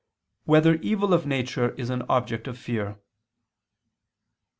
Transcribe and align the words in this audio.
2] 0.47 0.51
Whether 0.51 0.75
Evil 0.77 1.13
of 1.13 1.27
Nature 1.27 1.75
Is 1.75 1.91
an 1.91 2.01
Object 2.09 2.47
of 2.47 2.57
Fear? 2.57 2.97